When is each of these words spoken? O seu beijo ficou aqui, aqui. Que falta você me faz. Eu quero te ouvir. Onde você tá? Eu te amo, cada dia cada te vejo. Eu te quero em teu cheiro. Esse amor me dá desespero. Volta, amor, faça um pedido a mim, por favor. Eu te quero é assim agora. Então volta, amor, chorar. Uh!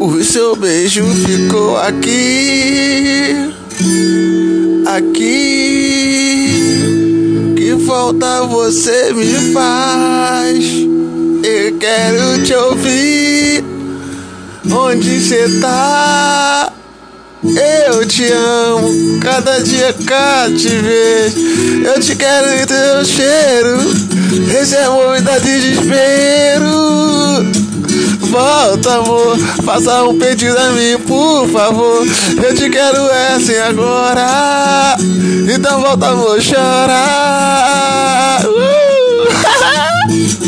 O 0.00 0.24
seu 0.24 0.56
beijo 0.56 1.04
ficou 1.04 1.76
aqui, 1.76 3.52
aqui. 4.86 6.48
Que 7.54 7.76
falta 7.86 8.44
você 8.44 9.12
me 9.12 9.52
faz. 9.52 10.64
Eu 11.44 11.76
quero 11.78 12.42
te 12.42 12.54
ouvir. 12.54 13.64
Onde 14.70 15.20
você 15.20 15.60
tá? 15.60 16.72
Eu 17.44 18.06
te 18.06 18.24
amo, 18.24 19.18
cada 19.20 19.58
dia 19.58 19.94
cada 20.06 20.56
te 20.56 20.68
vejo. 20.68 21.84
Eu 21.84 22.00
te 22.00 22.16
quero 22.16 22.48
em 22.48 22.64
teu 22.64 23.04
cheiro. 23.04 23.78
Esse 24.58 24.76
amor 24.76 25.16
me 25.16 25.20
dá 25.20 25.38
desespero. 25.38 26.41
Volta, 28.32 28.94
amor, 28.94 29.36
faça 29.62 30.04
um 30.04 30.18
pedido 30.18 30.56
a 30.56 30.70
mim, 30.70 30.96
por 31.06 31.46
favor. 31.50 32.02
Eu 32.42 32.54
te 32.54 32.70
quero 32.70 32.96
é 33.10 33.34
assim 33.34 33.58
agora. 33.58 34.96
Então 35.54 35.82
volta, 35.82 36.08
amor, 36.08 36.40
chorar. 36.40 38.40
Uh! 38.46 40.38